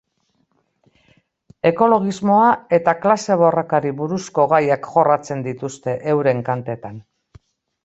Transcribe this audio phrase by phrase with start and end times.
[1.69, 2.47] Ekologismoa
[2.79, 7.01] eta klase-borrokari buruzko gaiak jorratzen dituzte euren kantetan.